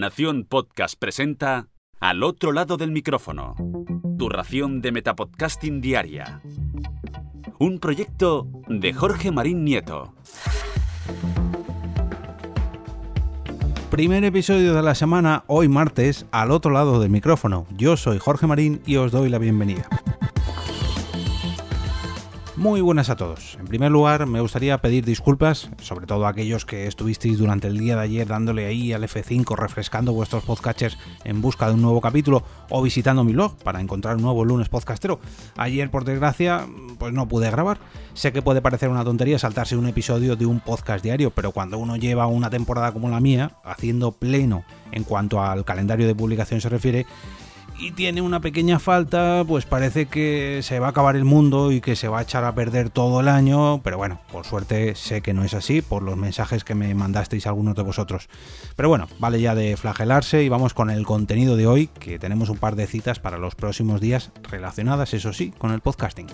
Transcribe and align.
Nación 0.00 0.46
Podcast 0.48 0.94
presenta 0.98 1.68
Al 2.00 2.22
otro 2.22 2.52
lado 2.52 2.78
del 2.78 2.90
micrófono. 2.90 3.54
Tu 4.18 4.30
ración 4.30 4.80
de 4.80 4.92
Metapodcasting 4.92 5.82
Diaria. 5.82 6.40
Un 7.58 7.78
proyecto 7.80 8.48
de 8.66 8.94
Jorge 8.94 9.30
Marín 9.30 9.62
Nieto. 9.62 10.14
Primer 13.90 14.24
episodio 14.24 14.72
de 14.72 14.80
la 14.82 14.94
semana, 14.94 15.44
hoy 15.48 15.68
martes, 15.68 16.24
al 16.30 16.50
otro 16.50 16.70
lado 16.70 16.98
del 16.98 17.10
micrófono. 17.10 17.66
Yo 17.76 17.98
soy 17.98 18.18
Jorge 18.18 18.46
Marín 18.46 18.80
y 18.86 18.96
os 18.96 19.12
doy 19.12 19.28
la 19.28 19.36
bienvenida. 19.36 19.86
Muy 22.60 22.82
buenas 22.82 23.08
a 23.08 23.16
todos. 23.16 23.56
En 23.58 23.64
primer 23.64 23.90
lugar, 23.90 24.26
me 24.26 24.42
gustaría 24.42 24.76
pedir 24.82 25.02
disculpas, 25.02 25.70
sobre 25.80 26.06
todo 26.06 26.26
a 26.26 26.28
aquellos 26.28 26.66
que 26.66 26.86
estuvisteis 26.86 27.38
durante 27.38 27.68
el 27.68 27.78
día 27.78 27.96
de 27.96 28.02
ayer 28.02 28.28
dándole 28.28 28.66
ahí 28.66 28.92
al 28.92 29.02
F5, 29.02 29.56
refrescando 29.56 30.12
vuestros 30.12 30.44
podcatchers 30.44 30.98
en 31.24 31.40
busca 31.40 31.68
de 31.68 31.72
un 31.72 31.80
nuevo 31.80 32.02
capítulo 32.02 32.44
o 32.68 32.82
visitando 32.82 33.24
mi 33.24 33.32
blog 33.32 33.56
para 33.64 33.80
encontrar 33.80 34.16
un 34.16 34.22
nuevo 34.24 34.44
lunes 34.44 34.68
podcastero. 34.68 35.20
Ayer, 35.56 35.90
por 35.90 36.04
desgracia, 36.04 36.66
pues 36.98 37.14
no 37.14 37.28
pude 37.28 37.50
grabar. 37.50 37.78
Sé 38.12 38.30
que 38.30 38.42
puede 38.42 38.60
parecer 38.60 38.90
una 38.90 39.04
tontería 39.04 39.38
saltarse 39.38 39.74
un 39.74 39.86
episodio 39.86 40.36
de 40.36 40.44
un 40.44 40.60
podcast 40.60 41.02
diario, 41.02 41.30
pero 41.30 41.52
cuando 41.52 41.78
uno 41.78 41.96
lleva 41.96 42.26
una 42.26 42.50
temporada 42.50 42.92
como 42.92 43.08
la 43.08 43.20
mía, 43.20 43.52
haciendo 43.64 44.12
pleno 44.12 44.64
en 44.92 45.04
cuanto 45.04 45.42
al 45.42 45.64
calendario 45.64 46.06
de 46.06 46.14
publicación 46.14 46.60
se 46.60 46.68
refiere, 46.68 47.06
y 47.80 47.92
tiene 47.92 48.20
una 48.20 48.40
pequeña 48.40 48.78
falta, 48.78 49.42
pues 49.46 49.64
parece 49.64 50.06
que 50.06 50.60
se 50.62 50.78
va 50.78 50.88
a 50.88 50.90
acabar 50.90 51.16
el 51.16 51.24
mundo 51.24 51.72
y 51.72 51.80
que 51.80 51.96
se 51.96 52.08
va 52.08 52.18
a 52.18 52.22
echar 52.22 52.44
a 52.44 52.54
perder 52.54 52.90
todo 52.90 53.20
el 53.20 53.28
año, 53.28 53.80
pero 53.82 53.96
bueno, 53.96 54.20
por 54.30 54.44
suerte 54.44 54.94
sé 54.94 55.22
que 55.22 55.32
no 55.32 55.44
es 55.44 55.54
así 55.54 55.80
por 55.80 56.02
los 56.02 56.16
mensajes 56.16 56.62
que 56.62 56.74
me 56.74 56.94
mandasteis 56.94 57.46
algunos 57.46 57.74
de 57.74 57.82
vosotros. 57.82 58.28
Pero 58.76 58.90
bueno, 58.90 59.08
vale 59.18 59.40
ya 59.40 59.54
de 59.54 59.76
flagelarse 59.78 60.42
y 60.42 60.48
vamos 60.50 60.74
con 60.74 60.90
el 60.90 61.06
contenido 61.06 61.56
de 61.56 61.66
hoy, 61.66 61.86
que 61.86 62.18
tenemos 62.18 62.50
un 62.50 62.58
par 62.58 62.76
de 62.76 62.86
citas 62.86 63.18
para 63.18 63.38
los 63.38 63.54
próximos 63.54 64.00
días 64.00 64.30
relacionadas, 64.50 65.14
eso 65.14 65.32
sí, 65.32 65.52
con 65.56 65.72
el 65.72 65.80
podcasting. 65.80 66.26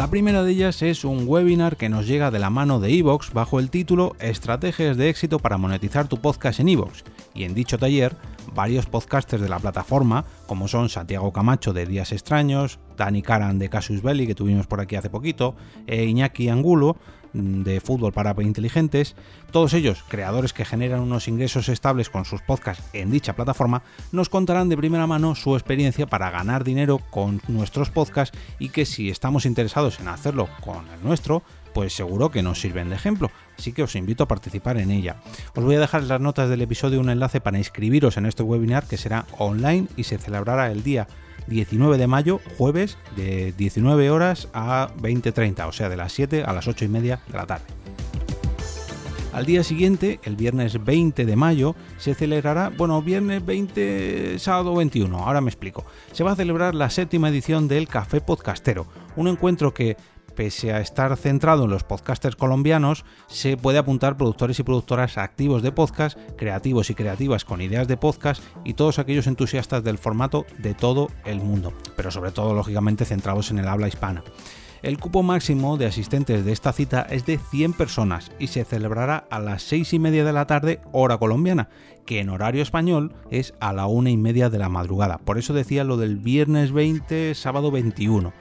La 0.00 0.08
primera 0.08 0.42
de 0.42 0.52
ellas 0.52 0.80
es 0.80 1.04
un 1.04 1.24
webinar 1.28 1.76
que 1.76 1.90
nos 1.90 2.06
llega 2.06 2.30
de 2.30 2.38
la 2.38 2.48
mano 2.48 2.80
de 2.80 2.90
Evox 2.90 3.34
bajo 3.34 3.60
el 3.60 3.68
título 3.68 4.16
Estrategias 4.18 4.96
de 4.96 5.10
éxito 5.10 5.38
para 5.38 5.58
monetizar 5.58 6.08
tu 6.08 6.16
podcast 6.16 6.58
en 6.58 6.70
Evox. 6.70 7.04
Y 7.34 7.44
en 7.44 7.52
dicho 7.52 7.76
taller 7.76 8.16
varios 8.54 8.86
podcasters 8.86 9.42
de 9.42 9.50
la 9.50 9.58
plataforma, 9.58 10.24
como 10.46 10.68
son 10.68 10.88
Santiago 10.88 11.34
Camacho 11.34 11.74
de 11.74 11.84
Días 11.84 12.12
Extraños, 12.12 12.78
Dani 12.96 13.20
Karan 13.20 13.58
de 13.58 13.68
Casus 13.68 14.00
Belli, 14.00 14.26
que 14.26 14.34
tuvimos 14.34 14.66
por 14.66 14.80
aquí 14.80 14.96
hace 14.96 15.10
poquito, 15.10 15.54
e 15.86 16.06
Iñaki 16.06 16.48
Angulo 16.48 16.96
de 17.32 17.80
Fútbol 17.80 18.12
para 18.12 18.34
Inteligentes, 18.40 19.16
todos 19.50 19.74
ellos, 19.74 20.04
creadores 20.08 20.52
que 20.52 20.64
generan 20.64 21.00
unos 21.00 21.28
ingresos 21.28 21.68
estables 21.68 22.08
con 22.08 22.24
sus 22.24 22.42
podcasts 22.42 22.84
en 22.92 23.10
dicha 23.10 23.34
plataforma, 23.34 23.82
nos 24.12 24.28
contarán 24.28 24.68
de 24.68 24.76
primera 24.76 25.06
mano 25.06 25.34
su 25.34 25.54
experiencia 25.54 26.06
para 26.06 26.30
ganar 26.30 26.64
dinero 26.64 27.00
con 27.10 27.42
nuestros 27.48 27.90
podcasts 27.90 28.36
y 28.58 28.70
que 28.70 28.86
si 28.86 29.10
estamos 29.10 29.46
interesados 29.46 30.00
en 30.00 30.08
hacerlo 30.08 30.48
con 30.60 30.88
el 30.88 31.02
nuestro, 31.02 31.42
pues 31.74 31.92
seguro 31.92 32.30
que 32.30 32.42
nos 32.42 32.60
sirven 32.60 32.88
de 32.90 32.96
ejemplo, 32.96 33.30
así 33.58 33.72
que 33.72 33.82
os 33.82 33.94
invito 33.94 34.24
a 34.24 34.28
participar 34.28 34.78
en 34.78 34.90
ella. 34.90 35.16
Os 35.54 35.64
voy 35.64 35.76
a 35.76 35.80
dejar 35.80 36.02
en 36.02 36.08
las 36.08 36.20
notas 36.20 36.48
del 36.48 36.62
episodio 36.62 37.00
un 37.00 37.10
enlace 37.10 37.40
para 37.40 37.58
inscribiros 37.58 38.16
en 38.16 38.26
este 38.26 38.42
webinar 38.42 38.86
que 38.86 38.96
será 38.96 39.26
online 39.38 39.86
y 39.96 40.04
se 40.04 40.18
celebrará 40.18 40.70
el 40.70 40.82
día 40.82 41.06
19 41.50 41.98
de 41.98 42.06
mayo, 42.06 42.40
jueves, 42.56 42.96
de 43.16 43.52
19 43.58 44.08
horas 44.08 44.48
a 44.54 44.88
20.30, 45.02 45.68
o 45.68 45.72
sea, 45.72 45.88
de 45.88 45.96
las 45.96 46.12
7 46.12 46.44
a 46.44 46.52
las 46.54 46.66
8 46.68 46.86
y 46.86 46.88
media 46.88 47.20
de 47.26 47.36
la 47.36 47.46
tarde. 47.46 47.66
Al 49.32 49.46
día 49.46 49.62
siguiente, 49.62 50.18
el 50.24 50.34
viernes 50.34 50.82
20 50.84 51.24
de 51.24 51.36
mayo, 51.36 51.76
se 51.98 52.14
celebrará, 52.14 52.70
bueno, 52.70 53.00
viernes 53.02 53.44
20, 53.44 54.38
sábado 54.38 54.74
21, 54.74 55.16
ahora 55.18 55.40
me 55.40 55.50
explico. 55.50 55.84
Se 56.12 56.24
va 56.24 56.32
a 56.32 56.36
celebrar 56.36 56.74
la 56.74 56.90
séptima 56.90 57.28
edición 57.28 57.68
del 57.68 57.86
Café 57.86 58.20
Podcastero, 58.20 58.86
un 59.16 59.28
encuentro 59.28 59.74
que 59.74 59.96
pese 60.30 60.72
a 60.72 60.80
estar 60.80 61.16
centrado 61.16 61.64
en 61.64 61.70
los 61.70 61.84
podcasters 61.84 62.36
colombianos, 62.36 63.04
se 63.28 63.56
puede 63.56 63.78
apuntar 63.78 64.16
productores 64.16 64.58
y 64.58 64.62
productoras 64.62 65.18
activos 65.18 65.62
de 65.62 65.72
podcast, 65.72 66.18
creativos 66.36 66.90
y 66.90 66.94
creativas 66.94 67.44
con 67.44 67.60
ideas 67.60 67.88
de 67.88 67.96
podcast 67.96 68.42
y 68.64 68.74
todos 68.74 68.98
aquellos 68.98 69.26
entusiastas 69.26 69.84
del 69.84 69.98
formato 69.98 70.46
de 70.58 70.74
todo 70.74 71.08
el 71.24 71.40
mundo, 71.40 71.72
pero 71.96 72.10
sobre 72.10 72.32
todo 72.32 72.54
lógicamente 72.54 73.04
centrados 73.04 73.50
en 73.50 73.58
el 73.58 73.68
habla 73.68 73.88
hispana. 73.88 74.22
El 74.82 74.98
cupo 74.98 75.22
máximo 75.22 75.76
de 75.76 75.84
asistentes 75.84 76.42
de 76.42 76.52
esta 76.52 76.72
cita 76.72 77.02
es 77.02 77.26
de 77.26 77.36
100 77.36 77.74
personas 77.74 78.32
y 78.38 78.46
se 78.46 78.64
celebrará 78.64 79.26
a 79.30 79.38
las 79.38 79.62
6 79.64 79.92
y 79.92 79.98
media 79.98 80.24
de 80.24 80.32
la 80.32 80.46
tarde 80.46 80.80
hora 80.90 81.18
colombiana, 81.18 81.68
que 82.06 82.20
en 82.20 82.30
horario 82.30 82.62
español 82.62 83.12
es 83.30 83.52
a 83.60 83.74
la 83.74 83.86
una 83.86 84.08
y 84.08 84.16
media 84.16 84.48
de 84.48 84.58
la 84.58 84.70
madrugada. 84.70 85.18
Por 85.18 85.36
eso 85.36 85.52
decía 85.52 85.84
lo 85.84 85.98
del 85.98 86.16
viernes 86.16 86.72
20, 86.72 87.34
sábado 87.34 87.70
21. 87.70 88.32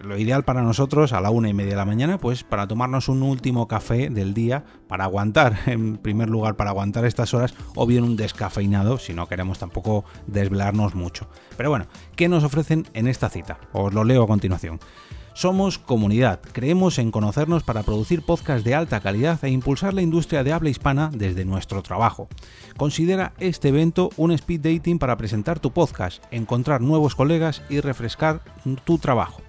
Lo 0.00 0.18
ideal 0.18 0.44
para 0.44 0.60
nosotros 0.60 1.14
a 1.14 1.22
la 1.22 1.30
una 1.30 1.48
y 1.48 1.54
media 1.54 1.70
de 1.70 1.76
la 1.76 1.86
mañana, 1.86 2.18
pues 2.18 2.44
para 2.44 2.68
tomarnos 2.68 3.08
un 3.08 3.22
último 3.22 3.66
café 3.66 4.10
del 4.10 4.34
día, 4.34 4.64
para 4.88 5.04
aguantar, 5.04 5.56
en 5.66 5.96
primer 5.96 6.28
lugar, 6.28 6.56
para 6.56 6.70
aguantar 6.70 7.06
estas 7.06 7.32
horas, 7.32 7.54
o 7.74 7.86
bien 7.86 8.04
un 8.04 8.16
descafeinado, 8.16 8.98
si 8.98 9.14
no 9.14 9.28
queremos 9.28 9.58
tampoco 9.58 10.04
desvelarnos 10.26 10.94
mucho. 10.94 11.26
Pero 11.56 11.70
bueno, 11.70 11.86
¿qué 12.16 12.28
nos 12.28 12.44
ofrecen 12.44 12.86
en 12.92 13.08
esta 13.08 13.30
cita? 13.30 13.58
Os 13.72 13.94
lo 13.94 14.04
leo 14.04 14.24
a 14.24 14.26
continuación. 14.26 14.78
Somos 15.36 15.78
comunidad, 15.78 16.40
creemos 16.40 16.98
en 16.98 17.10
conocernos 17.10 17.62
para 17.62 17.82
producir 17.82 18.22
podcasts 18.22 18.64
de 18.64 18.74
alta 18.74 19.00
calidad 19.00 19.44
e 19.44 19.50
impulsar 19.50 19.92
la 19.92 20.00
industria 20.00 20.42
de 20.42 20.50
habla 20.50 20.70
hispana 20.70 21.10
desde 21.12 21.44
nuestro 21.44 21.82
trabajo. 21.82 22.26
Considera 22.78 23.34
este 23.38 23.68
evento 23.68 24.08
un 24.16 24.32
speed 24.32 24.62
dating 24.62 24.98
para 24.98 25.18
presentar 25.18 25.60
tu 25.60 25.72
podcast, 25.72 26.24
encontrar 26.30 26.80
nuevos 26.80 27.14
colegas 27.14 27.60
y 27.68 27.80
refrescar 27.80 28.40
tu 28.84 28.96
trabajo. 28.96 29.42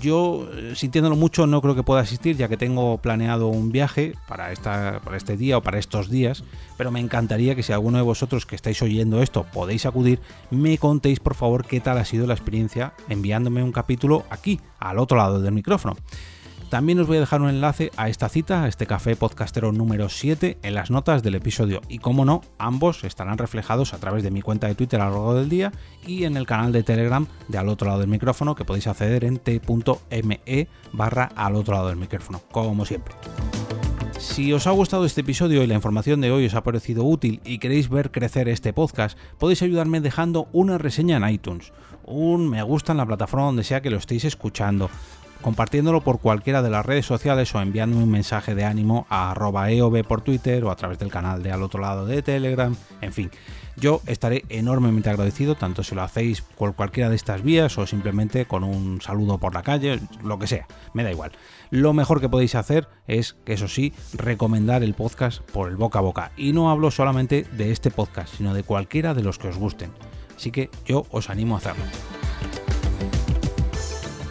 Yo, 0.00 0.48
eh, 0.52 0.74
sintiéndolo 0.76 1.16
mucho, 1.16 1.46
no 1.46 1.60
creo 1.60 1.74
que 1.74 1.82
pueda 1.82 2.02
asistir, 2.02 2.36
ya 2.36 2.48
que 2.48 2.56
tengo 2.56 2.98
planeado 2.98 3.48
un 3.48 3.72
viaje 3.72 4.14
para, 4.28 4.52
esta, 4.52 5.00
para 5.02 5.16
este 5.16 5.36
día 5.36 5.58
o 5.58 5.62
para 5.62 5.78
estos 5.78 6.08
días, 6.08 6.44
pero 6.76 6.90
me 6.90 7.00
encantaría 7.00 7.54
que 7.54 7.62
si 7.62 7.72
alguno 7.72 7.98
de 7.98 8.04
vosotros 8.04 8.46
que 8.46 8.54
estáis 8.54 8.80
oyendo 8.82 9.22
esto 9.22 9.44
podéis 9.52 9.86
acudir, 9.86 10.20
me 10.50 10.78
contéis 10.78 11.20
por 11.20 11.34
favor 11.34 11.66
qué 11.66 11.80
tal 11.80 11.98
ha 11.98 12.04
sido 12.04 12.26
la 12.26 12.34
experiencia 12.34 12.92
enviándome 13.08 13.62
un 13.62 13.72
capítulo 13.72 14.24
aquí, 14.30 14.60
al 14.78 14.98
otro 14.98 15.16
lado 15.16 15.40
del 15.40 15.52
micrófono. 15.52 15.96
También 16.68 17.00
os 17.00 17.06
voy 17.06 17.16
a 17.16 17.20
dejar 17.20 17.40
un 17.40 17.48
enlace 17.48 17.90
a 17.96 18.10
esta 18.10 18.28
cita, 18.28 18.64
a 18.64 18.68
este 18.68 18.86
café 18.86 19.16
podcastero 19.16 19.72
número 19.72 20.10
7, 20.10 20.58
en 20.62 20.74
las 20.74 20.90
notas 20.90 21.22
del 21.22 21.34
episodio. 21.34 21.80
Y 21.88 21.98
como 21.98 22.26
no, 22.26 22.42
ambos 22.58 23.04
estarán 23.04 23.38
reflejados 23.38 23.94
a 23.94 23.98
través 23.98 24.22
de 24.22 24.30
mi 24.30 24.42
cuenta 24.42 24.66
de 24.66 24.74
Twitter 24.74 25.00
a 25.00 25.06
lo 25.06 25.12
largo 25.12 25.34
del 25.34 25.48
día 25.48 25.72
y 26.06 26.24
en 26.24 26.36
el 26.36 26.46
canal 26.46 26.72
de 26.72 26.82
Telegram 26.82 27.26
de 27.48 27.56
al 27.56 27.70
otro 27.70 27.88
lado 27.88 28.00
del 28.00 28.10
micrófono 28.10 28.54
que 28.54 28.66
podéis 28.66 28.86
acceder 28.86 29.24
en 29.24 29.38
t.me 29.38 30.68
barra 30.92 31.30
al 31.34 31.56
otro 31.56 31.74
lado 31.74 31.88
del 31.88 31.96
micrófono, 31.96 32.42
como 32.52 32.84
siempre. 32.84 33.14
Si 34.18 34.52
os 34.52 34.66
ha 34.66 34.72
gustado 34.72 35.06
este 35.06 35.22
episodio 35.22 35.62
y 35.62 35.66
la 35.66 35.74
información 35.74 36.20
de 36.20 36.32
hoy 36.32 36.44
os 36.44 36.54
ha 36.54 36.64
parecido 36.64 37.04
útil 37.04 37.40
y 37.44 37.60
queréis 37.60 37.88
ver 37.88 38.10
crecer 38.10 38.46
este 38.48 38.74
podcast, 38.74 39.16
podéis 39.38 39.62
ayudarme 39.62 40.00
dejando 40.00 40.48
una 40.52 40.76
reseña 40.76 41.16
en 41.16 41.28
iTunes, 41.30 41.72
un 42.04 42.48
me 42.48 42.62
gusta 42.62 42.92
en 42.92 42.98
la 42.98 43.06
plataforma 43.06 43.46
donde 43.46 43.64
sea 43.64 43.82
que 43.82 43.90
lo 43.90 43.98
estéis 43.98 44.24
escuchando, 44.24 44.90
compartiéndolo 45.40 46.02
por 46.02 46.20
cualquiera 46.20 46.62
de 46.62 46.70
las 46.70 46.84
redes 46.84 47.06
sociales 47.06 47.54
o 47.54 47.60
enviándome 47.60 48.04
un 48.04 48.10
mensaje 48.10 48.54
de 48.54 48.64
ánimo 48.64 49.06
a 49.08 49.30
arroba 49.30 49.70
eob 49.70 50.02
por 50.06 50.22
Twitter 50.22 50.64
o 50.64 50.70
a 50.70 50.76
través 50.76 50.98
del 50.98 51.10
canal 51.10 51.42
de 51.42 51.52
al 51.52 51.62
otro 51.62 51.80
lado 51.80 52.06
de 52.06 52.22
Telegram, 52.22 52.74
en 53.00 53.12
fin. 53.12 53.30
Yo 53.76 54.00
estaré 54.06 54.44
enormemente 54.48 55.08
agradecido, 55.08 55.54
tanto 55.54 55.84
si 55.84 55.94
lo 55.94 56.02
hacéis 56.02 56.42
por 56.42 56.74
cualquiera 56.74 57.10
de 57.10 57.16
estas 57.16 57.42
vías 57.42 57.78
o 57.78 57.86
simplemente 57.86 58.44
con 58.44 58.64
un 58.64 59.00
saludo 59.00 59.38
por 59.38 59.54
la 59.54 59.62
calle, 59.62 60.00
lo 60.24 60.38
que 60.38 60.48
sea, 60.48 60.66
me 60.94 61.04
da 61.04 61.12
igual. 61.12 61.30
Lo 61.70 61.92
mejor 61.92 62.20
que 62.20 62.28
podéis 62.28 62.56
hacer 62.56 62.88
es, 63.06 63.36
eso 63.46 63.68
sí, 63.68 63.92
recomendar 64.14 64.82
el 64.82 64.94
podcast 64.94 65.42
por 65.52 65.68
el 65.68 65.76
boca 65.76 66.00
a 66.00 66.02
boca. 66.02 66.32
Y 66.36 66.52
no 66.52 66.70
hablo 66.70 66.90
solamente 66.90 67.46
de 67.52 67.70
este 67.70 67.92
podcast, 67.92 68.34
sino 68.34 68.52
de 68.52 68.64
cualquiera 68.64 69.14
de 69.14 69.22
los 69.22 69.38
que 69.38 69.48
os 69.48 69.56
gusten. 69.56 69.92
Así 70.36 70.50
que 70.50 70.70
yo 70.84 71.06
os 71.10 71.30
animo 71.30 71.54
a 71.54 71.58
hacerlo. 71.58 71.84